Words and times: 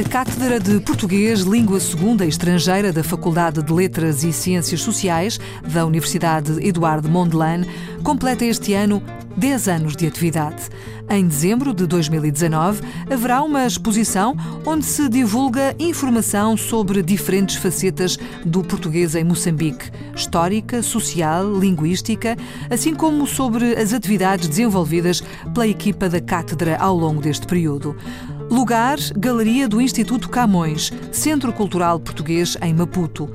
A 0.00 0.08
Cátedra 0.08 0.58
de 0.58 0.80
Português, 0.80 1.40
Língua 1.40 1.78
Segunda 1.78 2.24
Estrangeira 2.24 2.90
da 2.90 3.04
Faculdade 3.04 3.62
de 3.62 3.70
Letras 3.70 4.24
e 4.24 4.32
Ciências 4.32 4.80
Sociais 4.80 5.38
da 5.62 5.84
Universidade 5.84 6.66
Eduardo 6.66 7.06
Mondlane 7.06 7.68
completa 8.02 8.46
este 8.46 8.72
ano 8.72 9.02
10 9.36 9.68
anos 9.68 9.96
de 9.96 10.06
atividade. 10.06 10.70
Em 11.08 11.26
dezembro 11.26 11.74
de 11.74 11.86
2019, 11.86 12.82
haverá 13.10 13.42
uma 13.42 13.66
exposição 13.66 14.36
onde 14.64 14.84
se 14.84 15.08
divulga 15.08 15.74
informação 15.78 16.56
sobre 16.56 17.02
diferentes 17.02 17.56
facetas 17.56 18.16
do 18.44 18.62
português 18.62 19.14
em 19.14 19.24
Moçambique, 19.24 19.90
histórica, 20.14 20.82
social, 20.82 21.52
linguística, 21.58 22.36
assim 22.70 22.94
como 22.94 23.26
sobre 23.26 23.74
as 23.74 23.92
atividades 23.92 24.48
desenvolvidas 24.48 25.22
pela 25.52 25.66
equipa 25.66 26.08
da 26.08 26.20
cátedra 26.20 26.76
ao 26.78 26.96
longo 26.96 27.20
deste 27.20 27.46
período. 27.46 27.96
Lugar, 28.50 28.98
Galeria 29.16 29.68
do 29.68 29.80
Instituto 29.80 30.28
Camões, 30.28 30.92
Centro 31.12 31.52
Cultural 31.52 32.00
Português 32.00 32.56
em 32.60 32.74
Maputo. 32.74 33.30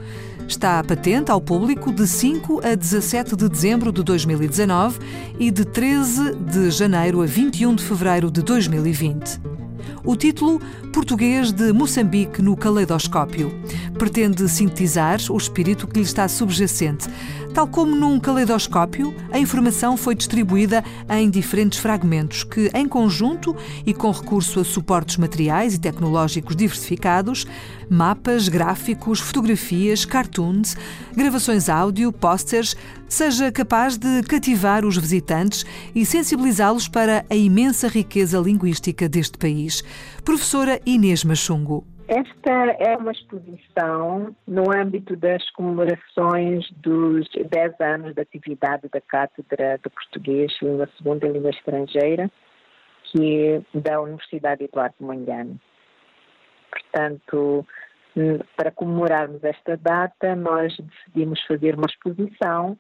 Está 0.46 0.84
patente 0.84 1.32
ao 1.32 1.40
público 1.40 1.94
de 1.94 2.06
5 2.06 2.60
a 2.62 2.76
17 2.76 3.34
de 3.34 3.48
dezembro 3.48 3.94
de 3.94 4.04
2019 4.04 5.00
e 5.40 5.50
de 5.50 5.64
13 5.64 6.36
de 6.36 6.70
janeiro 6.70 7.22
a 7.22 7.26
21 7.26 7.76
de 7.76 7.84
fevereiro 7.86 8.30
de 8.30 8.42
2020. 8.42 9.40
O 10.04 10.18
título 10.18 10.60
Português 10.94 11.54
de 11.54 11.72
Moçambique 11.72 12.42
no 12.42 12.58
Caleidoscópio 12.58 13.52
pretende 13.98 14.48
sintetizar 14.50 15.20
o 15.30 15.38
espírito 15.38 15.88
que 15.88 15.98
lhe 15.98 16.06
está 16.06 16.28
subjacente. 16.28 17.08
Tal 17.56 17.66
como 17.66 17.96
num 17.96 18.20
caleidoscópio, 18.20 19.16
a 19.32 19.40
informação 19.40 19.96
foi 19.96 20.14
distribuída 20.14 20.84
em 21.10 21.30
diferentes 21.30 21.80
fragmentos 21.80 22.44
que, 22.44 22.70
em 22.74 22.86
conjunto 22.86 23.56
e 23.86 23.94
com 23.94 24.12
recurso 24.12 24.60
a 24.60 24.66
suportes 24.66 25.16
materiais 25.16 25.74
e 25.74 25.80
tecnológicos 25.80 26.54
diversificados, 26.54 27.48
mapas, 27.90 28.50
gráficos, 28.50 29.22
fotografias, 29.22 30.04
cartoons, 30.04 30.76
gravações 31.16 31.70
áudio, 31.70 32.12
posters, 32.12 32.76
seja 33.08 33.50
capaz 33.54 33.96
de 33.96 34.22
cativar 34.24 34.84
os 34.84 34.98
visitantes 34.98 35.66
e 35.96 36.06
sensibilizá-los 36.06 36.90
para 36.90 37.26
a 37.30 37.36
imensa 37.38 37.88
riqueza 37.88 38.38
linguística 38.38 39.08
deste 39.08 39.38
país. 39.38 39.82
Professora 40.26 40.82
Inês 40.86 41.24
Machungo. 41.24 41.95
Esta 42.08 42.52
é 42.80 42.96
uma 42.96 43.12
exposição 43.12 44.36
no 44.48 44.72
âmbito 44.72 45.16
das 45.16 45.50
comemorações 45.52 46.70
dos 46.78 47.28
10 47.32 47.82
anos 47.82 48.14
de 48.14 48.22
atividade 48.22 48.88
da 48.90 49.02
Cátedra 49.02 49.80
de 49.84 49.90
Português, 49.90 50.56
Língua 50.62 50.88
Segunda 50.98 51.26
e 51.26 51.32
Língua 51.32 51.50
Estrangeira, 51.50 52.30
que 53.06 53.64
é 53.74 53.80
da 53.80 54.00
Universidade 54.00 54.66
Eduardo 54.66 54.96
Mondlane. 55.00 55.60
Portanto, 56.70 57.66
para 58.56 58.70
comemorarmos 58.70 59.44
esta 59.44 59.76
data, 59.76 60.36
nós 60.36 60.78
decidimos 60.78 61.42
fazer 61.48 61.74
uma 61.74 61.88
exposição 61.88 62.78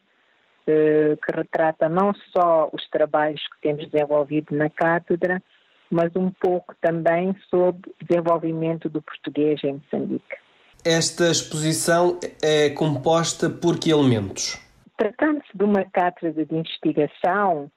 eh, 0.68 1.18
que 1.26 1.36
retrata 1.36 1.90
não 1.90 2.14
só 2.36 2.70
os 2.72 2.88
trabalhos 2.90 3.42
que 3.42 3.62
temos 3.62 3.90
desenvolvido 3.90 4.56
na 4.56 4.70
cátedra, 4.70 5.42
mas 5.90 6.16
um 6.16 6.32
pouco 6.32 6.76
também 6.82 7.36
sobre 7.50 7.90
o 7.90 8.06
desenvolvimento 8.06 8.90
do 8.90 9.02
português 9.02 9.64
em 9.64 9.74
Moçambique. 9.74 10.36
Esta 10.84 11.30
exposição 11.32 12.20
é 12.44 12.70
composta 12.70 13.50
por 13.50 13.80
que 13.80 13.90
elementos? 13.90 14.62
Tratando-se 14.98 15.58
de 15.58 15.64
uma 15.64 15.84
cátedra 15.84 16.46
de 16.46 16.56
investigação, 16.56 17.72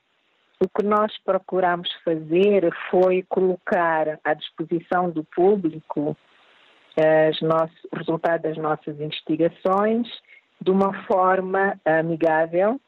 o 0.60 0.69
que 0.69 0.84
nós 0.84 1.12
procuramos 1.24 1.88
fazer 2.04 2.69
foi 2.91 3.24
colocar 3.28 4.19
à 4.25 4.34
disposição 4.34 5.10
do 5.10 5.25
público 5.25 6.16
os 7.30 7.40
nossos, 7.40 7.84
o 7.92 7.96
resultado 7.96 8.42
das 8.42 8.56
nossas 8.56 9.00
investigações 9.00 10.08
de 10.60 10.70
uma 10.70 10.92
forma 11.04 11.78
amigável 11.84 12.80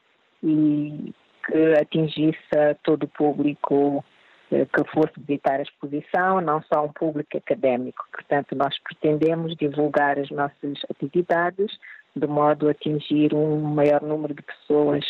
e 0.43 1.13
que 1.45 1.73
atingisse 1.79 2.37
todo 2.83 3.03
o 3.03 3.07
público 3.07 4.03
que 4.51 4.91
fosse 4.93 5.13
visitar 5.17 5.59
a 5.59 5.63
exposição, 5.63 6.41
não 6.41 6.61
só 6.63 6.83
um 6.83 6.91
público 6.91 7.37
académico. 7.37 8.05
Portanto, 8.11 8.53
nós 8.55 8.77
pretendemos 8.79 9.55
divulgar 9.55 10.19
as 10.19 10.29
nossas 10.29 10.79
atividades 10.89 11.71
de 12.15 12.27
modo 12.27 12.67
a 12.67 12.71
atingir 12.71 13.33
um 13.33 13.61
maior 13.61 14.01
número 14.01 14.33
de 14.33 14.41
pessoas, 14.41 15.05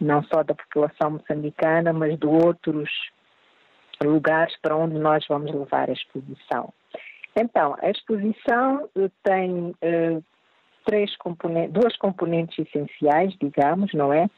não 0.00 0.22
só 0.24 0.42
da 0.42 0.54
população 0.54 1.10
moçambicana, 1.10 1.92
mas 1.92 2.18
de 2.18 2.26
outros 2.26 2.88
lugares 4.02 4.56
para 4.62 4.74
onde 4.74 4.98
nós 4.98 5.24
vamos 5.28 5.52
levar 5.52 5.90
a 5.90 5.92
exposição. 5.92 6.72
Então, 7.36 7.76
a 7.80 7.90
exposição 7.90 8.88
eh, 8.96 9.10
tem 9.22 9.70
uh, 9.70 10.24
três 10.86 11.14
componentes, 11.18 11.72
duas 11.72 11.96
componentes 11.98 12.58
essenciais, 12.58 13.34
digamos, 13.40 13.92
não 13.92 14.12
é? 14.12 14.28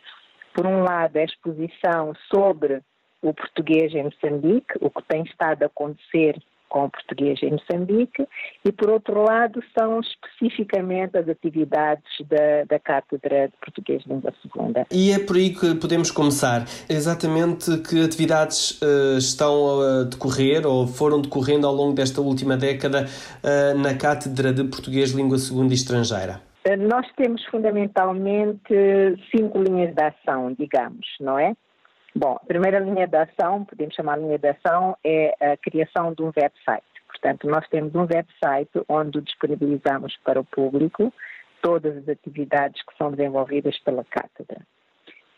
Por 0.52 0.66
um 0.66 0.82
lado, 0.82 1.16
a 1.16 1.22
exposição 1.22 2.12
sobre 2.34 2.82
o 3.22 3.32
português 3.32 3.94
em 3.94 4.04
Moçambique, 4.04 4.74
o 4.80 4.90
que 4.90 5.02
tem 5.08 5.22
estado 5.22 5.62
a 5.62 5.66
acontecer 5.66 6.36
com 6.72 6.84
o 6.84 6.90
português 6.90 7.38
em 7.42 7.50
Moçambique, 7.50 8.26
e 8.64 8.72
por 8.72 8.88
outro 8.88 9.22
lado 9.22 9.62
são 9.78 10.00
especificamente 10.00 11.18
as 11.18 11.28
atividades 11.28 12.10
da, 12.26 12.64
da 12.66 12.78
Cátedra 12.78 13.48
de 13.48 13.56
Português 13.58 14.02
Língua 14.06 14.32
Segunda. 14.40 14.86
E 14.90 15.12
é 15.12 15.18
por 15.18 15.36
aí 15.36 15.50
que 15.50 15.74
podemos 15.74 16.10
começar. 16.10 16.64
Exatamente 16.88 17.78
que 17.82 18.02
atividades 18.02 18.80
uh, 18.80 19.18
estão 19.18 19.80
a 19.80 20.04
decorrer 20.04 20.66
ou 20.66 20.86
foram 20.86 21.20
decorrendo 21.20 21.66
ao 21.66 21.74
longo 21.74 21.92
desta 21.92 22.22
última 22.22 22.56
década 22.56 23.04
uh, 23.04 23.78
na 23.78 23.94
Cátedra 23.94 24.50
de 24.50 24.64
Português 24.64 25.10
Língua 25.10 25.36
Segunda 25.36 25.74
e 25.74 25.76
Estrangeira? 25.76 26.40
Eh, 26.64 26.76
nós 26.76 27.06
temos 27.16 27.44
fundamentalmente 27.46 28.74
cinco 29.30 29.62
linhas 29.62 29.94
de 29.94 30.02
ação, 30.02 30.54
digamos, 30.58 31.06
não 31.20 31.38
é? 31.38 31.54
Bom, 32.14 32.36
a 32.42 32.46
primeira 32.46 32.78
linha 32.78 33.06
de 33.06 33.16
ação, 33.16 33.64
podemos 33.64 33.94
chamar 33.94 34.18
linha 34.18 34.38
de 34.38 34.48
ação, 34.48 34.96
é 35.02 35.34
a 35.40 35.56
criação 35.56 36.12
de 36.12 36.22
um 36.22 36.30
website. 36.36 36.84
Portanto, 37.06 37.46
nós 37.46 37.66
temos 37.68 37.94
um 37.94 38.02
website 38.02 38.70
onde 38.88 39.20
disponibilizamos 39.20 40.16
para 40.24 40.40
o 40.40 40.44
público 40.44 41.12
todas 41.62 41.96
as 41.96 42.08
atividades 42.08 42.82
que 42.82 42.96
são 42.98 43.12
desenvolvidas 43.12 43.78
pela 43.80 44.04
cátedra. 44.04 44.60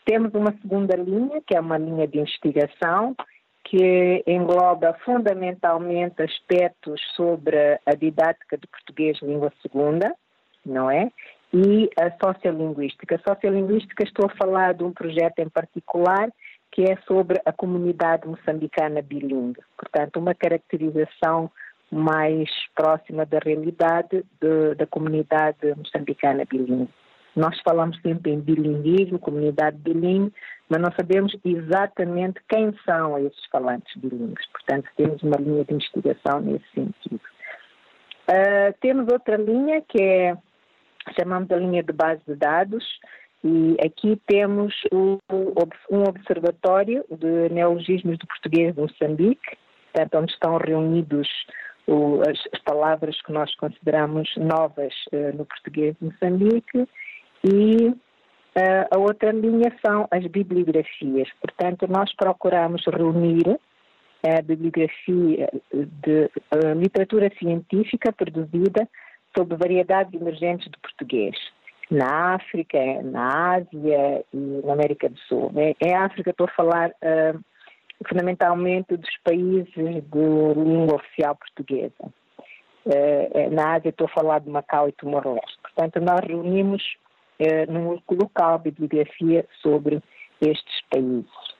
Temos 0.03 0.33
uma 0.33 0.51
segunda 0.61 0.95
linha, 0.95 1.41
que 1.45 1.55
é 1.55 1.59
uma 1.59 1.77
linha 1.77 2.07
de 2.07 2.19
investigação, 2.19 3.15
que 3.63 4.23
engloba 4.27 4.93
fundamentalmente 5.05 6.21
aspectos 6.21 7.01
sobre 7.15 7.57
a 7.85 7.95
didática 7.95 8.57
de 8.57 8.67
português 8.67 9.19
língua 9.21 9.51
segunda, 9.61 10.13
não 10.65 10.89
é? 10.89 11.11
E 11.53 11.89
a 11.97 12.11
sociolinguística. 12.23 13.15
A 13.15 13.29
sociolinguística, 13.29 14.03
estou 14.03 14.27
a 14.27 14.35
falar 14.35 14.73
de 14.73 14.83
um 14.83 14.91
projeto 14.91 15.39
em 15.39 15.49
particular 15.49 16.29
que 16.71 16.83
é 16.83 16.97
sobre 17.07 17.41
a 17.45 17.51
comunidade 17.51 18.27
moçambicana 18.27 19.01
bilingue. 19.01 19.61
Portanto, 19.77 20.17
uma 20.17 20.35
caracterização 20.35 21.49
mais 21.91 22.49
próxima 22.75 23.25
da 23.25 23.39
realidade 23.39 24.25
de, 24.41 24.75
da 24.75 24.85
comunidade 24.85 25.73
moçambicana 25.77 26.43
bilingue. 26.45 26.89
Nós 27.35 27.59
falamos 27.61 27.99
sempre 28.01 28.31
em 28.31 28.39
bilinguismo, 28.39 29.19
comunidade 29.19 29.77
bilingue, 29.77 30.33
mas 30.69 30.81
não 30.81 30.91
sabemos 30.93 31.35
exatamente 31.43 32.39
quem 32.47 32.73
são 32.85 33.17
esses 33.19 33.45
falantes 33.51 33.93
bilíngues. 33.97 34.45
Portanto, 34.51 34.89
temos 34.95 35.21
uma 35.21 35.37
linha 35.37 35.65
de 35.65 35.73
investigação 35.73 36.39
nesse 36.41 36.65
sentido. 36.73 37.21
Uh, 38.27 38.73
temos 38.81 39.11
outra 39.11 39.37
linha 39.37 39.81
que 39.87 40.01
é, 40.01 40.35
chamamos 41.17 41.51
a 41.51 41.57
linha 41.57 41.83
de 41.83 41.93
base 41.93 42.21
de 42.27 42.35
dados, 42.35 42.83
e 43.47 43.77
aqui 43.85 44.19
temos 44.25 44.73
um 44.91 46.01
observatório 46.01 47.05
de 47.11 47.53
neologismos 47.53 48.17
do 48.17 48.25
português 48.25 48.73
de 48.73 48.81
Moçambique, 48.81 49.57
portanto, 49.93 50.17
onde 50.17 50.31
estão 50.33 50.57
reunidos 50.57 51.29
as, 52.27 52.61
palavras 52.63 53.21
que 53.21 53.31
nós 53.31 53.53
consideramos 53.57 54.27
novas 54.35 54.91
eh, 55.11 55.31
no 55.33 55.45
português 55.45 55.95
de 56.01 56.05
Moçambique. 56.07 56.87
E 57.43 57.93
eh, 58.55 58.87
a 58.89 58.97
outra 58.97 59.31
linha 59.31 59.71
são 59.85 60.07
as 60.09 60.25
bibliografias. 60.25 61.29
Portanto, 61.39 61.85
nós 61.87 62.11
procuramos 62.15 62.83
reunir 62.87 63.59
a 64.27 64.41
bibliografia 64.41 65.51
de 65.71 66.31
literatura 66.75 67.31
científica 67.37 68.11
produzida 68.11 68.89
sobre 69.37 69.55
variedades 69.55 70.19
emergentes 70.19 70.67
do 70.71 70.79
português 70.79 71.35
na 71.89 72.35
África, 72.35 72.79
na 73.03 73.55
Ásia 73.55 74.25
e 74.33 74.61
na 74.63 74.73
América 74.73 75.09
do 75.09 75.19
Sul. 75.19 75.51
Em 75.55 75.95
África 75.95 76.31
estou 76.31 76.47
a 76.47 76.55
falar 76.55 76.89
uh, 76.89 77.39
fundamentalmente 78.07 78.97
dos 78.97 79.17
países 79.23 79.71
de 79.73 79.81
língua 79.81 80.95
oficial 80.95 81.35
portuguesa. 81.35 82.13
Uh, 82.85 83.51
na 83.51 83.75
Ásia 83.75 83.89
estou 83.89 84.07
a 84.07 84.13
falar 84.13 84.39
de 84.39 84.49
Macau 84.49 84.89
e 84.89 84.91
Timor-Leste. 84.93 85.57
Portanto, 85.61 85.99
nós 86.01 86.19
reunimos 86.21 86.83
uh, 87.39 87.71
num 87.71 87.99
local 88.11 88.59
bibliografia 88.59 89.45
sobre 89.61 90.01
estes 90.41 90.81
países. 90.89 91.55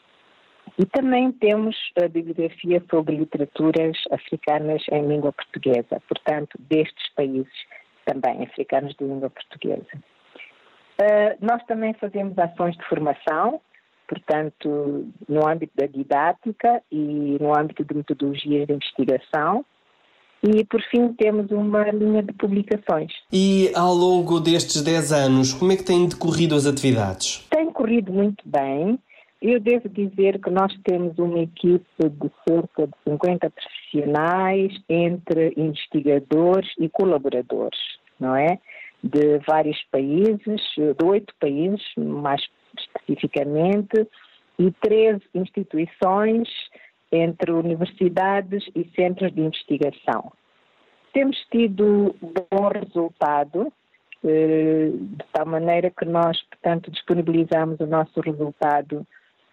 E 0.77 0.85
também 0.87 1.31
temos 1.31 1.75
a 2.03 2.07
bibliografia 2.07 2.83
sobre 2.89 3.15
literaturas 3.15 3.97
africanas 4.11 4.83
em 4.91 5.07
língua 5.07 5.31
portuguesa, 5.31 6.01
portanto, 6.09 6.57
destes 6.59 7.13
países 7.15 7.53
também 8.05 8.43
africanos 8.43 8.93
de 8.95 9.05
língua 9.05 9.29
portuguesa. 9.29 9.87
Uh, 10.99 11.35
nós 11.41 11.63
também 11.65 11.93
fazemos 11.95 12.37
ações 12.37 12.75
de 12.77 12.87
formação, 12.87 13.59
portanto, 14.07 15.07
no 15.27 15.47
âmbito 15.47 15.73
da 15.75 15.87
didática 15.87 16.81
e 16.91 17.37
no 17.39 17.57
âmbito 17.57 17.83
de 17.83 17.95
metodologias 17.95 18.67
de 18.67 18.73
investigação. 18.73 19.65
E, 20.43 20.63
por 20.63 20.81
fim, 20.91 21.11
temos 21.13 21.49
uma 21.49 21.89
linha 21.91 22.21
de 22.21 22.31
publicações. 22.33 23.11
E 23.33 23.71
ao 23.73 23.93
longo 23.93 24.39
destes 24.39 24.81
10 24.81 25.11
anos, 25.11 25.53
como 25.53 25.71
é 25.71 25.75
que 25.75 25.83
têm 25.83 26.07
decorrido 26.07 26.53
as 26.53 26.67
atividades? 26.67 27.45
Tem 27.49 27.71
corrido 27.71 28.13
muito 28.13 28.47
bem. 28.47 28.99
Eu 29.41 29.59
devo 29.59 29.89
dizer 29.89 30.39
que 30.39 30.49
nós 30.49 30.71
temos 30.83 31.17
uma 31.17 31.39
equipe 31.39 31.85
de 31.99 32.31
cerca 32.47 32.87
de 32.87 32.93
50 33.09 33.49
profissionais, 33.49 34.73
entre 34.87 35.53
investigadores 35.57 36.69
e 36.79 36.89
colaboradores, 36.89 37.79
não 38.19 38.35
é? 38.35 38.59
De 39.05 39.37
vários 39.47 39.81
países, 39.91 40.61
de 40.75 41.05
oito 41.05 41.33
países, 41.39 41.83
mais 41.95 42.41
especificamente, 42.77 44.07
e 44.57 44.71
13 44.81 45.21
instituições, 45.35 46.49
entre 47.11 47.51
universidades 47.51 48.63
e 48.75 48.83
centros 48.95 49.33
de 49.33 49.41
investigação. 49.41 50.31
Temos 51.13 51.37
tido 51.51 52.15
bom 52.21 52.67
resultado, 52.67 53.71
eh, 54.23 54.89
de 54.91 55.25
tal 55.31 55.45
maneira 55.45 55.89
que 55.91 56.05
nós, 56.05 56.41
portanto, 56.43 56.91
disponibilizamos 56.91 57.79
o 57.79 57.85
nosso 57.85 58.19
resultado 58.19 59.05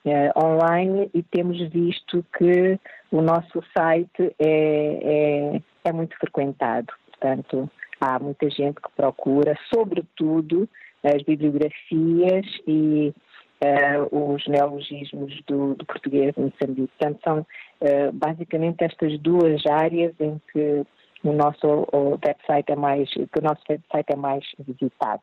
eh, 0.04 0.32
online 0.36 1.10
e 1.14 1.22
temos 1.22 1.58
visto 1.68 2.24
que 2.36 2.78
o 3.12 3.20
nosso 3.20 3.62
site 3.76 4.34
é, 4.38 5.54
é, 5.54 5.62
é 5.84 5.92
muito 5.92 6.16
frequentado. 6.16 6.92
Portanto, 7.10 7.70
há 8.02 8.18
muita 8.18 8.50
gente 8.50 8.80
que 8.80 8.90
procura, 8.96 9.56
sobretudo, 9.72 10.68
as 11.04 11.22
bibliografias 11.22 12.44
e 12.66 13.14
uh, 13.62 14.32
os 14.32 14.46
neologismos 14.48 15.40
do, 15.46 15.74
do 15.74 15.86
português 15.86 16.34
em 16.36 16.42
Moçambique. 16.42 16.92
Portanto, 16.98 17.20
são 17.24 17.38
uh, 17.40 18.12
basicamente 18.12 18.82
estas 18.82 19.18
duas 19.20 19.64
áreas 19.66 20.12
em 20.18 20.40
que 20.52 20.84
o 21.22 21.32
nosso 21.32 21.86
o 21.92 22.18
website 22.24 22.72
é 22.72 22.76
mais, 22.76 23.08
que 23.08 23.38
o 23.38 23.42
nosso 23.42 23.62
website 23.70 24.12
é 24.12 24.16
mais 24.16 24.44
visitado. 24.58 25.22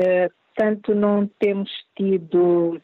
Uh, 0.00 0.32
portanto, 0.54 0.94
não 0.94 1.26
temos 1.38 1.70
tido 1.94 2.80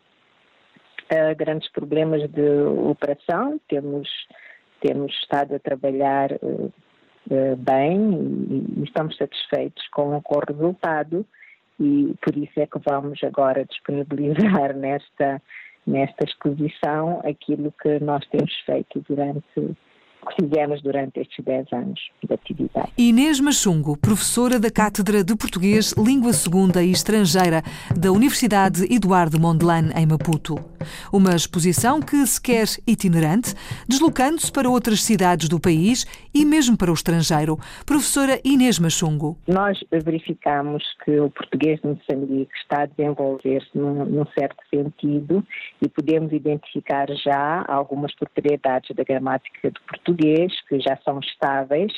uh, 1.12 1.36
grandes 1.36 1.70
problemas 1.72 2.28
de 2.30 2.60
operação, 2.90 3.58
temos, 3.68 4.08
temos 4.80 5.12
estado 5.22 5.54
a 5.54 5.58
trabalhar 5.58 6.30
bem 7.58 8.12
e, 8.50 8.80
e, 8.80 8.84
estamos 8.84 9.16
satisfeitos 9.16 9.86
com, 9.88 10.20
com 10.22 10.36
o 10.36 10.42
resultado 10.46 11.26
e 11.78 12.14
por 12.22 12.36
isso 12.36 12.58
é 12.58 12.66
que 12.66 12.78
vamos 12.88 13.22
agora 13.22 13.64
disponibilizar 13.64 14.74
nesta, 14.76 15.40
nesta 15.86 16.24
exposição 16.24 17.20
aquilo 17.24 17.72
que 17.82 17.98
nós 18.00 18.26
temos 18.28 18.52
feito 18.66 19.04
durante 19.08 19.76
que 20.26 20.42
fizemos 20.42 20.82
durante 20.82 21.20
estes 21.20 21.44
10 21.44 21.72
anos 21.72 22.00
de 22.22 22.34
atividade. 22.34 22.92
Inês 22.96 23.40
Machungo, 23.40 23.96
professora 23.96 24.58
da 24.58 24.70
Cátedra 24.70 25.22
de 25.22 25.36
Português, 25.36 25.94
Língua 25.96 26.32
Segunda 26.32 26.82
e 26.82 26.90
Estrangeira 26.90 27.62
da 27.96 28.10
Universidade 28.10 28.84
Eduardo 28.92 29.40
Mondlane, 29.40 29.92
em 29.94 30.06
Maputo. 30.06 30.56
Uma 31.12 31.34
exposição 31.34 32.00
que 32.00 32.16
se 32.26 32.40
quer 32.40 32.66
itinerante, 32.86 33.54
deslocando-se 33.88 34.50
para 34.50 34.68
outras 34.68 35.02
cidades 35.02 35.48
do 35.48 35.60
país 35.60 36.04
e 36.34 36.44
mesmo 36.44 36.76
para 36.76 36.90
o 36.90 36.94
estrangeiro. 36.94 37.58
Professora 37.86 38.40
Inês 38.44 38.78
Machungo. 38.78 39.36
Nós 39.46 39.78
verificamos 39.90 40.82
que 41.04 41.18
o 41.20 41.30
português 41.30 41.80
de 41.80 41.88
Moçambique 41.88 42.52
está 42.60 42.82
a 42.82 42.86
desenvolver-se 42.86 43.76
num, 43.76 44.04
num 44.04 44.26
certo 44.38 44.58
sentido 44.72 45.44
e 45.80 45.88
podemos 45.88 46.32
identificar 46.32 47.06
já 47.24 47.64
algumas 47.68 48.14
propriedades 48.14 48.94
da 48.94 49.04
gramática 49.04 49.70
do 49.70 49.80
português 49.80 50.07
português, 50.08 50.52
que 50.68 50.80
já 50.80 50.96
são 51.04 51.20
estáveis 51.20 51.92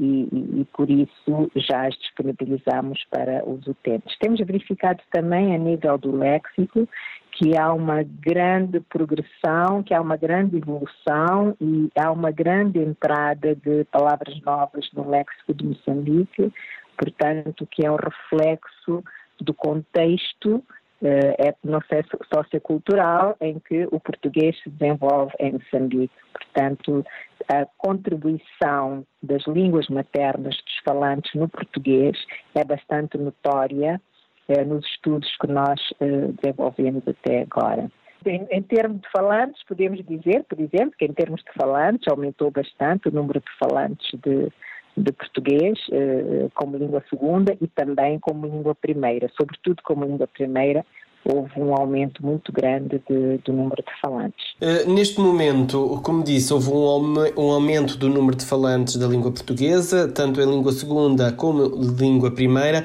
e, 0.00 0.28
e, 0.32 0.60
e, 0.60 0.64
por 0.72 0.90
isso 0.90 1.50
já 1.54 1.86
as 1.86 1.94
disponibilizamos 1.96 3.04
para 3.10 3.48
os 3.48 3.66
utentes. 3.66 4.16
Temos 4.18 4.40
verificado 4.40 5.00
também 5.12 5.54
a 5.54 5.58
nível 5.58 5.96
do 5.98 6.16
léxico 6.16 6.88
que 7.32 7.56
há 7.56 7.72
uma 7.72 8.02
grande 8.02 8.80
progressão, 8.80 9.82
que 9.82 9.94
há 9.94 10.00
uma 10.00 10.16
grande 10.16 10.56
evolução 10.56 11.56
e 11.60 11.90
há 11.98 12.10
uma 12.10 12.30
grande 12.30 12.78
entrada 12.78 13.54
de 13.54 13.84
palavras 13.84 14.38
novas 14.42 14.88
no 14.92 15.08
léxico 15.08 15.54
de 15.54 15.64
Moçambique, 15.64 16.52
portanto, 16.96 17.66
que 17.70 17.86
é 17.86 17.90
um 17.90 17.96
reflexo 17.96 19.02
do 19.40 19.54
contexto 19.54 20.62
é 21.02 21.48
etnosso 21.48 21.86
sociocultural 22.32 23.36
em 23.40 23.58
que 23.58 23.88
o 23.90 23.98
português 23.98 24.56
se 24.62 24.70
desenvolve 24.70 25.32
em 25.40 25.52
Moçambique. 25.52 26.14
Portanto, 26.32 27.04
a 27.48 27.66
contribuição 27.76 29.04
das 29.22 29.44
línguas 29.46 29.88
maternas 29.88 30.54
dos 30.54 30.78
falantes 30.84 31.34
no 31.34 31.48
português 31.48 32.16
é 32.54 32.64
bastante 32.64 33.18
notória 33.18 34.00
é, 34.48 34.64
nos 34.64 34.84
estudos 34.86 35.28
que 35.40 35.46
nós 35.46 35.80
é, 36.00 36.06
desenvolvemos 36.40 37.02
até 37.06 37.42
agora. 37.42 37.90
Em, 38.24 38.46
em, 38.50 38.62
termos 38.62 39.00
de 39.00 39.10
falantes, 39.10 39.62
podemos 39.66 40.04
dizer, 40.06 40.44
por 40.44 40.60
exemplo, 40.60 40.92
que 40.96 41.04
em 41.04 41.12
termos 41.12 41.42
de 41.42 41.52
falantes 41.58 42.06
aumentou 42.06 42.50
bastante 42.50 43.08
o 43.08 43.12
número 43.12 43.40
de 43.40 43.50
falantes 43.58 44.06
de, 44.20 44.52
de 44.96 45.12
português 45.12 45.78
eh, 45.90 46.48
como 46.54 46.76
língua 46.76 47.02
segunda 47.08 47.56
e 47.60 47.66
também 47.66 48.18
como 48.18 48.46
língua 48.46 48.74
primeira, 48.74 49.30
sobretudo 49.36 49.82
como 49.82 50.04
língua 50.04 50.26
primeira, 50.26 50.84
houve 51.24 51.52
um 51.56 51.74
aumento 51.74 52.24
muito 52.24 52.52
grande 52.52 53.00
de, 53.08 53.38
do 53.38 53.52
número 53.52 53.82
de 53.82 54.00
falantes. 54.00 54.44
Uh, 54.60 54.92
neste 54.92 55.20
momento, 55.20 56.00
como 56.02 56.22
disse, 56.22 56.52
houve 56.52 56.70
um, 56.70 57.14
um, 57.40 57.50
aumento 57.52 57.96
do 57.96 58.08
número 58.08 58.36
de 58.36 58.44
falantes 58.44 58.96
da 58.96 59.06
língua 59.06 59.30
portuguesa, 59.30 60.08
tanto 60.08 60.40
em 60.40 60.46
língua 60.46 60.72
segunda 60.72 61.32
como 61.32 61.64
língua 61.98 62.30
primeira. 62.32 62.84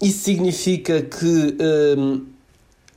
Isso 0.00 0.24
significa 0.24 1.02
que 1.02 1.56
uh, 1.60 2.26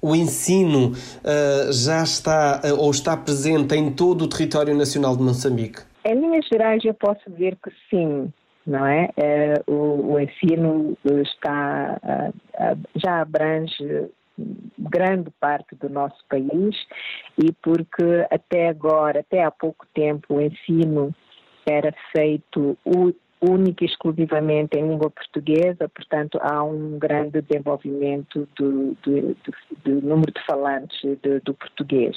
o 0.01 0.15
ensino 0.15 0.91
uh, 0.91 1.73
já 1.73 2.03
está 2.03 2.61
ou 2.77 2.91
está 2.91 3.17
presente 3.17 3.75
em 3.75 3.91
todo 3.91 4.25
o 4.25 4.27
território 4.27 4.75
nacional 4.75 5.15
de 5.17 5.23
Moçambique? 5.23 5.81
Em 6.05 6.13
linhas 6.13 6.45
gerais, 6.47 6.85
eu 6.85 6.93
posso 6.93 7.21
dizer 7.31 7.57
que 7.63 7.71
sim 7.89 8.31
não 8.65 8.85
é? 8.85 9.09
o, 9.67 10.13
o, 10.13 10.19
ensino 10.19 10.97
está, 11.05 11.99
já 12.95 13.21
abrange 13.21 14.09
grande 14.77 15.29
parte 15.39 15.75
do 15.75 15.89
nosso 15.89 16.23
país 16.29 16.75
e 17.37 17.51
porque 17.63 18.25
até 18.29 18.69
agora, 18.69 19.19
até 19.19 19.43
há 19.43 19.51
pouco 19.51 19.85
tempo, 19.93 20.35
o 20.35 20.41
ensino 20.41 21.13
era 21.65 21.93
feito 22.15 22.77
única 23.41 23.83
e 23.83 23.87
exclusivamente 23.87 24.77
em 24.77 24.87
língua 24.87 25.09
portuguesa, 25.09 25.89
portanto 25.89 26.39
há 26.41 26.63
um 26.63 26.97
grande 26.97 27.41
desenvolvimento 27.41 28.47
do, 28.57 28.95
do, 29.03 29.21
do, 29.35 29.53
do 29.83 30.01
número 30.01 30.31
de 30.31 30.45
falantes 30.45 30.99
do 31.43 31.53
português. 31.53 32.15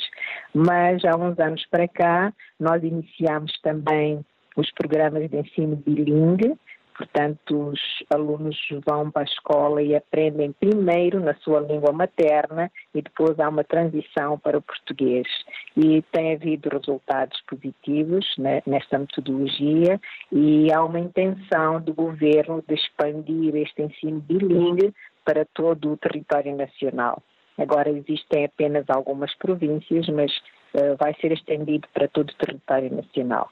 Mas 0.55 1.05
há 1.05 1.17
uns 1.17 1.39
anos 1.39 1.65
para 1.71 1.87
cá 1.89 2.33
nós 2.59 2.83
iniciamos 2.83 3.53
também 3.63 4.25
os 4.59 4.71
programas 4.73 5.31
de 5.31 5.37
ensino 5.37 5.77
bilingue, 5.77 6.59
Portanto, 6.99 7.69
os 7.69 7.81
alunos 8.11 8.59
vão 8.85 9.09
para 9.09 9.23
a 9.23 9.25
escola 9.25 9.81
e 9.81 9.95
aprendem 9.95 10.51
primeiro 10.51 11.21
na 11.21 11.33
sua 11.37 11.61
língua 11.61 11.93
materna 11.93 12.73
e 12.93 13.01
depois 13.01 13.39
há 13.39 13.49
uma 13.49 13.63
transição 13.63 14.37
para 14.37 14.59
o 14.59 14.63
português. 14.63 15.29
E 15.77 16.03
tem 16.11 16.35
havido 16.35 16.69
resultados 16.69 17.41
positivos 17.43 18.27
né, 18.37 18.63
nesta 18.67 18.99
metodologia 18.99 20.01
e 20.33 20.73
há 20.73 20.85
uma 20.85 20.99
intenção 20.99 21.81
do 21.81 21.95
governo 21.95 22.65
de 22.67 22.75
expandir 22.75 23.55
este 23.55 23.81
ensino 23.81 24.19
bilingue 24.19 24.93
para 25.25 25.45
todo 25.55 25.93
o 25.93 25.97
território 25.97 26.57
nacional. 26.57 27.23
Agora 27.57 27.91
existem 27.91 28.45
apenas 28.45 28.85
algumas 28.89 29.33
províncias, 29.37 30.09
mas 30.09 30.33
uh, 30.75 30.97
vai 30.99 31.15
ser 31.21 31.31
estendido 31.31 31.87
para 31.95 32.09
todo 32.09 32.31
o 32.31 32.35
território 32.35 32.93
nacional. 32.93 33.51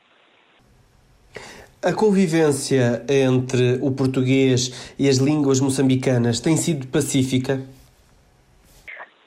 A 1.87 1.95
convivência 1.95 3.07
entre 3.09 3.79
o 3.81 3.93
português 3.93 4.93
e 4.99 5.09
as 5.09 5.19
línguas 5.19 5.61
moçambicanas 5.61 6.41
tem 6.41 6.57
sido 6.57 6.89
pacífica? 6.89 7.61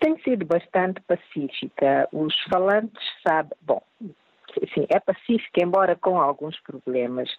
Tem 0.02 0.20
sido 0.20 0.46
bastante 0.46 1.00
pacífica. 1.08 2.10
Os 2.12 2.36
falantes 2.50 3.02
sabem. 3.26 3.54
Bom, 3.62 3.82
sim, 4.74 4.86
é 4.90 5.00
pacífica, 5.00 5.64
embora 5.64 5.96
com 5.96 6.20
alguns 6.20 6.60
problemas. 6.60 7.30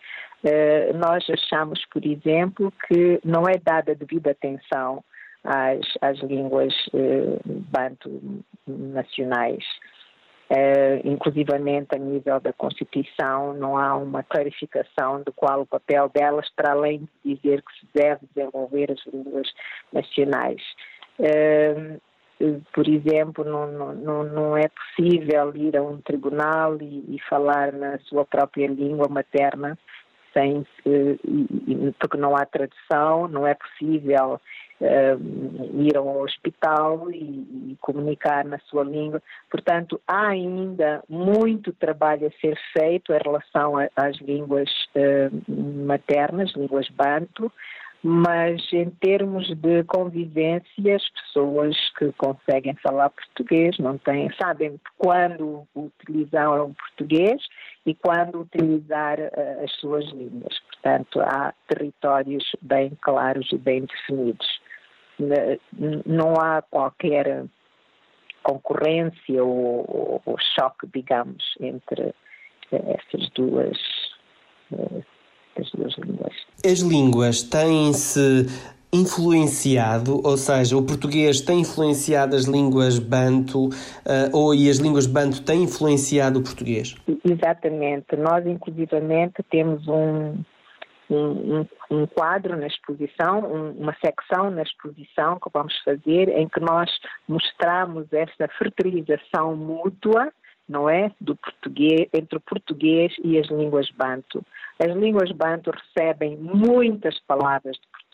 Uh, 0.43 0.97
nós 0.97 1.23
achamos, 1.29 1.85
por 1.93 2.03
exemplo, 2.03 2.73
que 2.89 3.21
não 3.23 3.43
é 3.47 3.59
dada 3.63 3.95
devida 3.95 4.31
atenção 4.31 5.05
às, 5.45 5.87
às 6.01 6.19
línguas 6.21 6.73
uh, 6.95 7.39
banto 7.45 8.43
nacionais. 8.67 9.67
Uh, 10.51 11.07
inclusivamente 11.09 11.95
a 11.95 11.99
nível 11.99 12.41
da 12.41 12.53
Constituição, 12.53 13.55
não 13.55 13.79
há 13.79 13.97
uma 13.97 14.25
clarificação 14.25 15.23
de 15.23 15.31
qual 15.31 15.61
o 15.61 15.67
papel 15.67 16.09
delas, 16.13 16.51
para 16.57 16.73
além 16.73 17.09
de 17.25 17.37
dizer 17.37 17.63
que 17.63 17.73
se 17.79 17.87
deve 17.95 18.27
desenvolver 18.35 18.91
as 18.91 19.15
línguas 19.15 19.49
nacionais. 19.93 20.61
Uh, 21.21 22.01
por 22.73 22.89
exemplo, 22.89 23.45
não, 23.45 23.95
não, 23.95 24.25
não 24.25 24.57
é 24.57 24.67
possível 24.69 25.55
ir 25.55 25.77
a 25.77 25.83
um 25.83 26.01
tribunal 26.01 26.81
e, 26.81 27.15
e 27.15 27.21
falar 27.29 27.73
na 27.73 27.99
sua 28.01 28.25
própria 28.25 28.67
língua 28.67 29.09
materna 29.09 29.79
sem 30.33 30.65
porque 31.99 32.17
não 32.17 32.37
há 32.37 32.45
tradução, 32.47 33.29
não 33.29 33.47
é 33.47 33.55
possível 33.55 34.41
uh, 34.81 35.81
ir 35.83 35.97
ao 35.97 36.23
hospital 36.23 37.11
e, 37.11 37.17
e, 37.17 37.77
comunicar 37.81 38.45
na 38.45 38.59
sua 38.61 38.85
língua. 38.85 39.23
Portanto, 39.51 40.01
há 40.07 40.29
ainda 40.29 41.03
muito 41.09 41.73
trabalho 41.73 42.27
a 42.27 42.41
ser 42.41 42.59
feito 42.73 43.13
em 43.13 43.19
relação 43.23 43.75
às 43.97 44.17
línguas 44.19 44.71
uh, 44.97 45.87
maternas, 45.87 46.53
línguas 46.53 46.89
banto, 46.91 47.53
mas 48.03 48.67
em 48.73 48.89
termos 48.91 49.47
de 49.55 49.85
convivência, 49.85 50.97
as 50.97 51.07
pessoas 51.11 51.77
que 51.99 52.11
conseguem 52.13 52.75
falar 52.77 53.11
português 53.11 53.79
não 53.79 53.99
têm, 53.99 54.31
sabem 54.41 54.81
quando 54.97 55.67
utilizar 55.75 56.63
o 56.63 56.73
português 56.73 57.43
e 57.85 57.95
quando 57.95 58.41
utilizar 58.41 59.19
uh, 59.19 59.65
as 59.65 59.73
suas 59.73 60.07
línguas. 60.13 60.59
Portanto, 60.61 61.21
há 61.21 61.53
territórios 61.69 62.45
bem 62.63 62.93
claros 63.03 63.47
e 63.53 63.59
bem 63.59 63.85
definidos. 63.85 64.61
Não 66.07 66.35
há 66.35 66.63
qualquer 66.63 67.45
concorrência 68.43 69.45
ou, 69.45 70.23
ou 70.25 70.37
choque, 70.57 70.87
digamos, 70.93 71.45
entre 71.61 72.15
essas 72.73 73.29
duas 73.31 73.77
uh, 74.73 75.05
as 75.59 75.71
duas 75.73 75.95
línguas. 75.99 76.35
As 76.65 76.81
línguas 76.81 77.43
têm-se 77.43 78.47
influenciado, 78.93 80.21
ou 80.25 80.37
seja, 80.37 80.77
o 80.77 80.83
português 80.83 81.41
tem 81.41 81.61
influenciado 81.61 82.35
as 82.35 82.45
línguas 82.45 82.99
banto 82.99 83.69
uh, 83.69 83.73
ou 84.33 84.53
e 84.55 84.69
as 84.69 84.79
línguas 84.79 85.07
banto 85.07 85.43
têm 85.43 85.63
influenciado 85.63 86.41
o 86.41 86.43
português? 86.43 86.97
Exatamente. 87.25 88.17
Nós, 88.17 88.45
inclusivamente, 88.47 89.45
temos 89.49 89.87
um, 89.87 90.35
um, 91.11 91.67
um, 91.91 92.07
quadro 92.07 92.57
na 92.57 92.67
exposição, 92.67 93.41
um, 93.41 93.71
uma 93.73 93.95
secção 94.05 94.51
na 94.51 94.63
exposição 94.63 95.39
que 95.39 95.51
vamos 95.53 95.77
fazer 95.83 96.29
em 96.29 96.49
que 96.49 96.61
nós 96.61 96.91
mostramos 97.29 98.07
essa 98.13 98.49
fertilização 98.59 99.57
mútua 99.57 100.33
não 100.71 100.89
é? 100.89 101.11
Do 101.21 101.35
português, 101.35 102.09
entre 102.15 102.39
o 102.39 102.41
português 102.41 103.13
e 103.25 103.37
as 103.37 103.49
línguas 103.49 103.91
banto. 103.91 104.41
As 104.79 104.95
línguas 104.95 105.33
banto 105.33 105.73
recebem 105.73 106.37
muitas 106.37 107.19
palavras 107.27 107.77
de 107.77 107.83
português, 107.89 108.10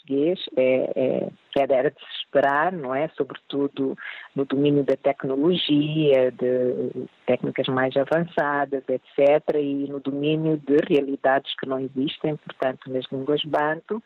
é, 0.56 0.90
é, 0.96 1.28
era 1.58 1.90
de 1.90 1.98
se 1.98 2.24
esperar, 2.24 2.72
não 2.72 2.94
é? 2.94 3.08
Sobretudo 3.16 3.96
no 4.34 4.44
domínio 4.44 4.84
da 4.84 4.96
tecnologia, 4.96 6.30
de 6.30 7.06
técnicas 7.26 7.66
mais 7.68 7.94
avançadas, 7.96 8.82
etc., 8.88 9.56
e 9.56 9.86
no 9.88 10.00
domínio 10.00 10.58
de 10.58 10.76
realidades 10.88 11.54
que 11.58 11.66
não 11.66 11.80
existem, 11.80 12.36
portanto, 12.36 12.90
nas 12.90 13.04
línguas 13.10 13.42
banto. 13.44 14.02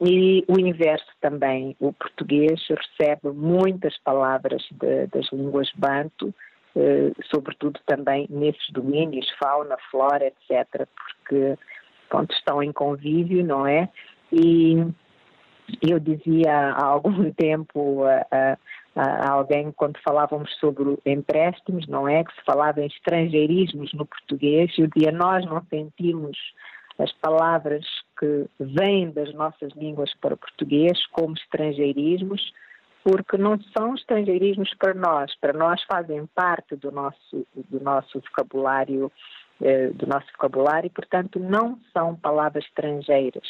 E 0.00 0.44
o 0.46 0.60
inverso 0.60 1.10
também, 1.20 1.74
o 1.80 1.92
português 1.92 2.60
recebe 2.68 3.34
muitas 3.34 3.98
palavras 3.98 4.62
de, 4.70 5.06
das 5.08 5.30
línguas 5.32 5.70
banto, 5.74 6.32
eh, 6.76 7.10
sobretudo 7.34 7.80
também 7.84 8.26
nesses 8.30 8.70
domínios, 8.70 9.28
fauna, 9.42 9.76
flora, 9.90 10.26
etc., 10.26 10.86
porque 10.86 11.58
pronto, 12.08 12.32
estão 12.32 12.62
em 12.62 12.72
convívio, 12.72 13.44
não 13.44 13.66
é? 13.66 13.88
E 14.32 14.76
eu 15.82 15.98
dizia 15.98 16.52
há 16.52 16.84
algum 16.84 17.30
tempo 17.32 18.04
a, 18.04 18.26
a, 18.30 18.56
a, 18.96 19.30
alguém, 19.32 19.72
quando 19.72 19.98
falávamos 20.02 20.52
sobre 20.58 20.98
empréstimos, 21.06 21.86
não 21.86 22.08
é? 22.08 22.24
Que 22.24 22.34
se 22.34 22.44
falava 22.44 22.80
em 22.80 22.86
estrangeirismos 22.86 23.92
no 23.92 24.06
português, 24.06 24.72
eu 24.78 24.88
dizia, 24.88 25.12
nós 25.12 25.44
não 25.46 25.62
sentimos 25.70 26.36
as 26.98 27.12
palavras 27.12 27.84
que 28.18 28.46
vêm 28.58 29.10
das 29.12 29.32
nossas 29.34 29.72
línguas 29.74 30.12
para 30.20 30.34
o 30.34 30.38
português 30.38 31.06
como 31.12 31.34
estrangeirismos, 31.34 32.52
porque 33.04 33.38
não 33.38 33.58
são 33.76 33.94
estrangeirismos 33.94 34.74
para 34.74 34.94
nós, 34.94 35.32
para 35.40 35.52
nós 35.52 35.80
fazem 35.84 36.26
parte 36.34 36.74
do 36.74 36.90
nosso, 36.90 37.46
do 37.54 37.80
nosso 37.80 38.20
vocabulário, 38.20 39.12
eh, 39.62 39.90
do 39.90 40.06
nosso 40.06 40.26
vocabulário 40.32 40.88
e, 40.88 40.90
portanto, 40.90 41.38
não 41.38 41.78
são 41.92 42.16
palavras 42.16 42.64
estrangeiras. 42.64 43.46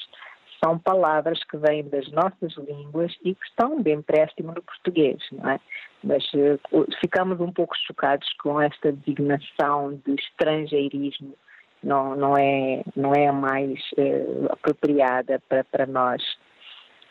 São 0.63 0.79
palavras 0.79 1.43
que 1.45 1.57
vêm 1.57 1.89
das 1.89 2.11
nossas 2.11 2.53
línguas 2.57 3.15
e 3.25 3.35
que 3.35 3.47
estão 3.47 3.81
de 3.81 3.93
empréstimo 3.93 4.53
no 4.53 4.63
português, 4.63 5.19
não 5.33 5.51
é? 5.51 5.61
Mas 6.03 6.25
eh, 6.35 6.59
ficamos 7.01 7.41
um 7.41 7.53
pouco 7.53 7.77
chocados 7.87 8.29
com 8.43 8.61
esta 8.61 8.93
designação 8.93 10.01
de 10.05 10.15
estrangeirismo, 10.15 11.35
não, 11.83 12.17
não, 12.17 12.37
é, 12.37 12.83
não 12.97 13.13
é 13.13 13.31
mais 13.31 13.79
eh, 13.97 14.27
apropriada 14.51 15.41
para, 15.49 15.63
para 15.65 15.87
nós 15.87 16.23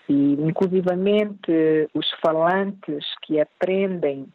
e, 0.09 0.33
inclusivamente, 0.33 1.51
os 1.93 2.09
falantes 2.21 3.05
que 3.23 3.39
aprendem 3.39 4.27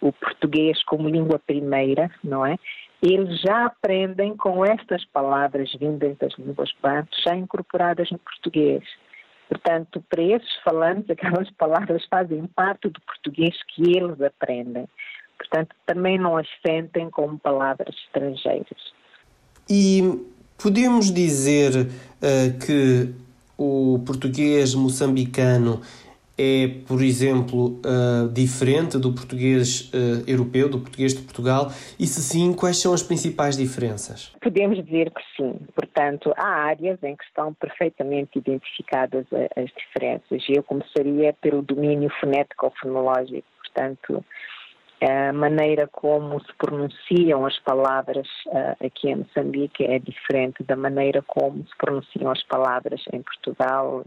o 0.00 0.12
português 0.12 0.82
como 0.84 1.08
língua 1.08 1.38
primeira, 1.38 2.10
não 2.22 2.44
é? 2.44 2.56
Eles 3.02 3.40
já 3.40 3.66
aprendem 3.66 4.36
com 4.36 4.64
estas 4.64 5.04
palavras 5.06 5.70
vindas 5.78 6.16
das 6.18 6.32
línguas 6.38 6.70
bantas, 6.82 7.18
já 7.22 7.36
incorporadas 7.36 8.10
no 8.10 8.18
português. 8.18 8.82
Portanto, 9.48 10.02
para 10.08 10.22
esses 10.22 10.56
falantes, 10.64 11.08
aquelas 11.10 11.50
palavras 11.52 12.04
fazem 12.10 12.46
parte 12.54 12.88
do 12.88 13.00
português 13.02 13.54
que 13.74 13.96
eles 13.96 14.20
aprendem. 14.20 14.88
Portanto, 15.38 15.76
também 15.84 16.18
não 16.18 16.36
as 16.36 16.48
sentem 16.66 17.10
como 17.10 17.38
palavras 17.38 17.94
estrangeiras. 18.06 18.94
E 19.68 20.24
podemos 20.56 21.12
dizer 21.12 21.72
uh, 21.76 22.58
que 22.64 23.14
o 23.58 24.02
português 24.06 24.74
moçambicano 24.74 25.82
é, 26.38 26.68
por 26.86 27.02
exemplo, 27.02 27.80
uh, 27.80 28.28
diferente 28.32 28.98
do 28.98 29.12
português 29.12 29.90
uh, 29.92 30.28
europeu, 30.28 30.68
do 30.68 30.80
português 30.80 31.14
de 31.14 31.22
Portugal? 31.22 31.68
E 31.98 32.06
se 32.06 32.20
sim, 32.20 32.52
quais 32.52 32.78
são 32.78 32.92
as 32.92 33.02
principais 33.02 33.56
diferenças? 33.56 34.34
Podemos 34.40 34.82
dizer 34.84 35.10
que 35.10 35.22
sim. 35.36 35.58
Portanto, 35.74 36.32
há 36.36 36.66
áreas 36.66 37.02
em 37.02 37.16
que 37.16 37.24
estão 37.24 37.54
perfeitamente 37.54 38.38
identificadas 38.38 39.26
as 39.56 39.70
diferenças. 39.72 40.44
Eu 40.48 40.62
começaria 40.62 41.32
pelo 41.40 41.62
domínio 41.62 42.10
fonético-fonológico. 42.20 43.46
Portanto, 43.62 44.24
a 45.00 45.32
maneira 45.32 45.86
como 45.88 46.40
se 46.40 46.52
pronunciam 46.58 47.44
as 47.44 47.58
palavras 47.60 48.26
uh, 48.46 48.84
aqui 48.84 49.08
em 49.08 49.16
Moçambique 49.16 49.84
é 49.84 49.98
diferente 49.98 50.62
da 50.62 50.74
maneira 50.74 51.22
como 51.26 51.58
se 51.66 51.76
pronunciam 51.76 52.30
as 52.30 52.42
palavras 52.44 53.02
em 53.12 53.22
Portugal. 53.22 54.04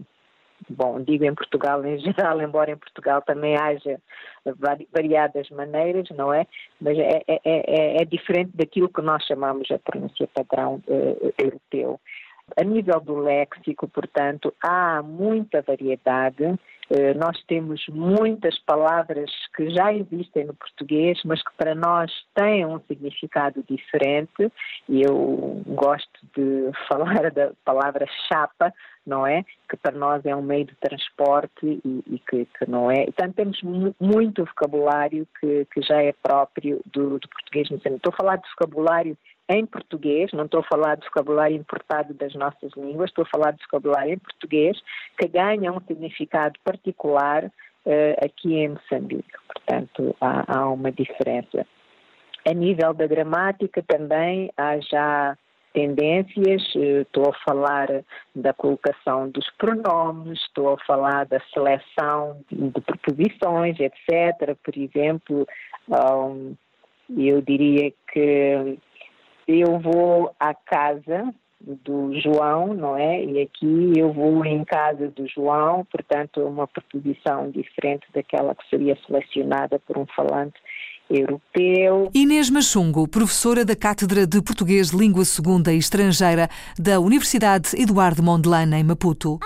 Bom, 0.68 1.01
digo 1.01 1.25
em 1.25 1.34
Portugal 1.34 1.86
em 1.86 2.00
geral, 2.04 2.42
embora 2.42 2.72
em 2.72 2.78
Portugal 2.78 3.22
também 3.22 3.56
haja 3.56 4.00
variadas 4.92 5.50
maneiras, 5.50 6.10
não 6.12 6.34
é? 6.34 6.46
Mas 6.82 6.98
é, 6.98 7.22
é, 7.28 7.39
é, 7.46 8.01
é 8.01 8.06
diferente 8.06 8.51
daquilo 8.54 8.89
que 8.89 9.01
nós 9.01 9.24
chamamos 9.25 9.70
a 9.72 9.80
pronúncia 9.80 10.28
padrão 10.34 10.82
uh, 10.88 11.34
europeu. 11.38 12.00
A 12.58 12.63
nível 12.63 13.00
do 13.00 13.20
léxico, 13.20 13.88
portanto, 13.88 14.54
há 14.62 15.04
muita 15.04 15.62
variedade 15.62 16.44
eh, 16.44 16.56
nós 17.15 17.41
temos 17.48 17.86
muitas 17.88 18.58
palavras 18.60 19.29
que 19.55 19.69
já 19.69 19.93
existem 19.93 20.46
no 20.46 20.55
português, 20.55 21.19
mas 21.24 21.41
que 21.43 21.51
para 21.55 21.75
nós 21.75 22.12
têm 22.34 22.65
um 22.65 22.79
significado 22.88 23.63
diferente. 23.69 24.51
E 24.88 25.03
eu 25.03 25.62
gosto 25.67 26.19
de 26.36 26.72
falar 26.89 27.29
da 27.31 27.51
palavra 27.63 28.08
chapa, 28.27 28.74
não 29.05 29.25
é? 29.25 29.43
Que 29.69 29.77
para 29.77 29.96
nós 29.96 30.25
é 30.25 30.36
um 30.36 30.41
meio 30.41 30.65
de 30.65 30.75
transporte 30.75 31.79
e, 31.86 32.03
e 32.08 32.19
que, 32.19 32.46
que, 32.46 32.69
não 32.69 32.89
é. 32.89 33.05
Portanto, 33.05 33.36
temos 33.36 33.62
muito 34.00 34.46
vocabulário 34.46 35.27
que, 35.39 35.65
que 35.65 35.81
já 35.81 36.01
é 36.01 36.13
próprio 36.24 36.81
do, 36.88 37.19
do 37.19 37.29
português. 37.29 37.69
Estou 37.72 38.12
a 38.12 38.17
falar 38.17 38.38
de 38.38 38.50
vocabulário 38.50 39.17
em 39.50 39.65
português, 39.65 40.32
não 40.32 40.46
estou 40.46 40.60
a 40.60 40.63
falar 40.63 40.96
de 40.96 41.06
vocabulário 41.06 41.58
importado 41.58 42.13
das 42.13 42.34
nossas 42.36 42.72
línguas, 42.77 43.10
estou 43.10 43.24
a 43.24 43.29
falar 43.29 43.51
de 43.51 43.63
vocabulário 43.63 44.13
em 44.13 44.20
português, 44.20 44.79
que 45.18 45.27
ganha 45.27 45.72
um 45.72 45.82
significado 45.82 46.60
particular 46.63 47.46
uh, 47.46 48.25
aqui 48.25 48.53
em 48.53 48.70
Moçambique. 48.70 49.34
Portanto, 49.48 50.15
há, 50.22 50.60
há 50.60 50.70
uma 50.70 50.91
diferença. 50.91 51.65
A 52.48 52.53
nível 52.53 52.94
da 52.94 53.08
gramática 53.08 53.84
também 53.88 54.51
há 54.56 54.79
já 54.79 55.38
tendências, 55.74 56.63
eh, 56.75 57.01
estou 57.01 57.29
a 57.29 57.34
falar 57.46 57.88
da 58.34 58.53
colocação 58.53 59.29
dos 59.29 59.48
pronomes, 59.58 60.39
estou 60.41 60.74
a 60.74 60.77
falar 60.86 61.25
da 61.25 61.39
seleção 61.53 62.41
de 62.51 62.82
preposições, 62.82 63.77
etc. 63.79 64.58
Por 64.63 64.75
exemplo, 64.75 65.48
um, 65.88 66.56
eu 67.18 67.41
diria 67.41 67.91
que 68.12 68.77
eu 69.50 69.79
vou 69.79 70.32
à 70.39 70.53
casa 70.53 71.34
do 71.60 72.13
João, 72.22 72.74
não 72.74 72.96
é? 72.96 73.24
E 73.24 73.41
aqui 73.41 73.94
eu 73.98 74.13
vou 74.13 74.46
em 74.46 74.63
casa 74.63 75.10
do 75.10 75.27
João, 75.27 75.86
portanto, 75.91 76.41
uma 76.41 76.68
preposição 76.68 77.50
diferente 77.50 78.06
daquela 78.13 78.53
que 78.53 78.70
seria 78.70 78.96
selecionada 79.08 79.79
por 79.79 79.98
um 79.98 80.06
falante 80.15 80.60
europeu. 81.10 82.12
Inês 82.13 82.50
Machungo, 82.51 83.08
professora 83.08 83.65
da 83.65 83.75
Cátedra 83.75 84.27
de 84.27 84.41
Português 84.41 84.89
Língua 84.89 85.25
Segunda 85.25 85.74
e 85.74 85.77
Estrangeira 85.77 86.48
da 86.77 87.00
Universidade 87.00 87.70
Eduardo 87.75 88.22
Mondlane, 88.22 88.75
em 88.75 88.84
Maputo. 88.84 89.39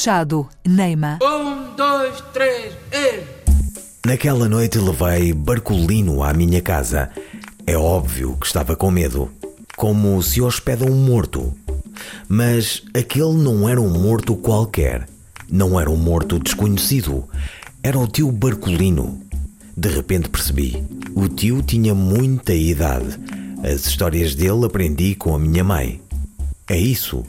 Machado, 0.00 0.48
Neima. 0.66 1.18
Um, 1.22 1.76
dois, 1.76 2.22
três, 2.32 2.72
e... 2.90 3.22
Naquela 4.08 4.48
noite 4.48 4.78
levei 4.78 5.34
Barcolino 5.34 6.22
à 6.22 6.32
minha 6.32 6.62
casa. 6.62 7.10
É 7.66 7.76
óbvio 7.76 8.34
que 8.40 8.46
estava 8.46 8.74
com 8.74 8.90
medo, 8.90 9.30
como 9.76 10.22
se 10.22 10.40
hospeda 10.40 10.90
um 10.90 11.04
morto. 11.04 11.52
Mas 12.26 12.82
aquele 12.94 13.34
não 13.34 13.68
era 13.68 13.78
um 13.78 13.90
morto 13.90 14.34
qualquer. 14.36 15.06
Não 15.50 15.78
era 15.78 15.90
um 15.90 15.98
morto 15.98 16.38
desconhecido. 16.38 17.28
Era 17.82 17.98
o 17.98 18.08
tio 18.08 18.32
Barcolino. 18.32 19.20
De 19.76 19.90
repente 19.90 20.30
percebi. 20.30 20.82
O 21.14 21.28
tio 21.28 21.62
tinha 21.62 21.94
muita 21.94 22.54
idade. 22.54 23.18
As 23.62 23.84
histórias 23.84 24.34
dele 24.34 24.64
aprendi 24.64 25.14
com 25.14 25.34
a 25.34 25.38
minha 25.38 25.62
mãe. 25.62 26.00
É 26.70 26.78
isso. 26.78 27.22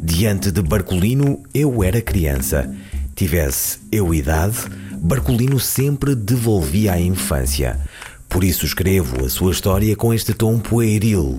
Diante 0.00 0.52
de 0.52 0.62
Barcolino, 0.62 1.42
eu 1.52 1.82
era 1.82 2.00
criança. 2.00 2.72
Tivesse 3.16 3.80
eu 3.90 4.14
idade, 4.14 4.58
Barcolino 4.96 5.58
sempre 5.58 6.14
devolvia 6.14 6.92
a 6.92 7.00
infância. 7.00 7.80
Por 8.28 8.44
isso 8.44 8.64
escrevo 8.64 9.24
a 9.24 9.28
sua 9.28 9.50
história 9.50 9.96
com 9.96 10.14
este 10.14 10.32
tom 10.32 10.60
pueril, 10.60 11.38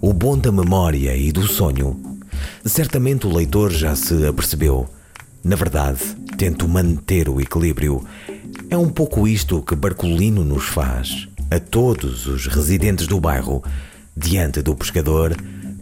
o 0.00 0.12
bom 0.12 0.38
da 0.38 0.52
memória 0.52 1.16
e 1.16 1.32
do 1.32 1.48
sonho. 1.48 2.00
Certamente 2.64 3.26
o 3.26 3.34
leitor 3.34 3.72
já 3.72 3.96
se 3.96 4.24
apercebeu. 4.24 4.88
Na 5.42 5.56
verdade, 5.56 6.00
tento 6.36 6.68
manter 6.68 7.28
o 7.28 7.40
equilíbrio. 7.40 8.04
É 8.70 8.76
um 8.76 8.88
pouco 8.88 9.26
isto 9.26 9.62
que 9.62 9.74
Barcolino 9.74 10.44
nos 10.44 10.64
faz, 10.64 11.26
a 11.50 11.58
todos 11.58 12.26
os 12.26 12.46
residentes 12.46 13.08
do 13.08 13.18
bairro, 13.18 13.64
diante 14.16 14.62
do 14.62 14.76
pescador 14.76 15.36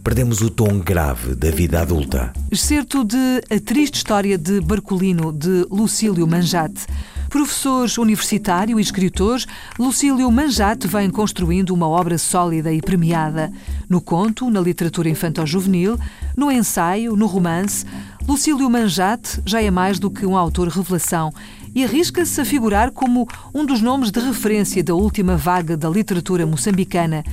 perdemos 0.04 0.42
o 0.42 0.50
tom 0.50 0.78
grave 0.80 1.34
da 1.34 1.50
vida 1.50 1.80
adulta. 1.80 2.30
Excerto 2.52 3.02
de 3.02 3.16
A 3.50 3.58
Triste 3.58 3.96
História 3.96 4.36
de 4.36 4.60
Barcolino, 4.60 5.32
de 5.32 5.66
Lucílio 5.70 6.26
Manjate. 6.26 6.86
Professor 7.30 7.88
universitário 7.98 8.78
e 8.78 8.82
escritor, 8.82 9.40
Lucílio 9.78 10.30
Manjate 10.30 10.86
vem 10.86 11.08
construindo 11.08 11.70
uma 11.70 11.88
obra 11.88 12.18
sólida 12.18 12.70
e 12.70 12.82
premiada. 12.82 13.50
No 13.88 13.98
conto, 13.98 14.50
na 14.50 14.60
literatura 14.60 15.08
infantil-juvenil, 15.08 15.98
no 16.36 16.52
ensaio, 16.52 17.16
no 17.16 17.26
romance, 17.26 17.86
Lucílio 18.28 18.68
Manjate 18.68 19.40
já 19.46 19.62
é 19.62 19.70
mais 19.70 19.98
do 19.98 20.10
que 20.10 20.26
um 20.26 20.36
autor 20.36 20.68
revelação 20.68 21.32
e 21.74 21.82
arrisca-se 21.82 22.40
a 22.40 22.44
figurar 22.44 22.92
como 22.92 23.26
um 23.52 23.66
dos 23.66 23.80
nomes 23.80 24.12
de 24.12 24.20
referência 24.20 24.84
da 24.84 24.94
última 24.94 25.36
vaga 25.36 25.76
da 25.76 25.88
literatura 25.88 26.46
moçambicana, 26.46 27.24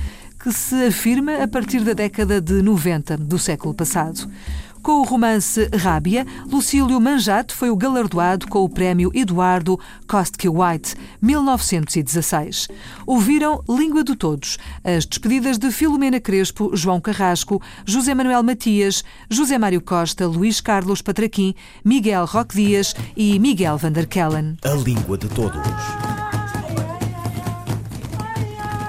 que 0.42 0.52
se 0.52 0.86
afirma 0.86 1.40
a 1.40 1.46
partir 1.46 1.84
da 1.84 1.92
década 1.92 2.40
de 2.40 2.62
90 2.62 3.16
do 3.16 3.38
século 3.38 3.72
passado. 3.72 4.28
Com 4.82 5.00
o 5.00 5.04
romance 5.04 5.70
Rábia, 5.72 6.26
Lucílio 6.50 7.00
Manjato 7.00 7.54
foi 7.54 7.70
o 7.70 7.76
galardoado 7.76 8.48
com 8.48 8.64
o 8.64 8.68
prémio 8.68 9.12
Eduardo 9.14 9.78
Kostke 10.08 10.48
White, 10.48 10.96
1916. 11.20 12.66
Ouviram 13.06 13.62
Língua 13.68 14.02
de 14.02 14.16
Todos, 14.16 14.58
as 14.82 15.06
despedidas 15.06 15.56
de 15.56 15.70
Filomena 15.70 16.18
Crespo, 16.18 16.72
João 16.74 17.00
Carrasco, 17.00 17.62
José 17.86 18.12
Manuel 18.12 18.42
Matias, 18.42 19.04
José 19.30 19.56
Mário 19.56 19.80
Costa, 19.80 20.26
Luís 20.26 20.60
Carlos 20.60 21.00
Patraquim, 21.00 21.54
Miguel 21.84 22.24
Roque 22.24 22.56
Dias 22.56 22.96
e 23.16 23.38
Miguel 23.38 23.78
Vanderkellen. 23.78 24.56
A 24.64 24.74
Língua 24.74 25.16
de 25.16 25.28
Todos. 25.28 26.11